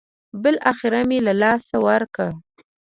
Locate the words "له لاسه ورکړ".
1.27-2.29